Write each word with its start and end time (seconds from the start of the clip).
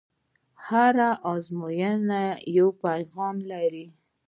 هره 0.65 1.09
ازموینه 1.33 2.23
یو 2.57 2.67
پیغام 2.83 3.35
لري. 3.51 3.87